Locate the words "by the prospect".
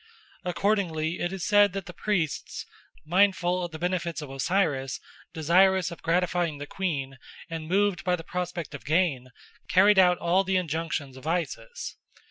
8.03-8.73